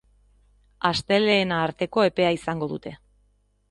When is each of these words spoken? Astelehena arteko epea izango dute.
Astelehena 0.91 1.61
arteko 1.69 2.09
epea 2.11 2.35
izango 2.41 2.75
dute. 2.77 2.99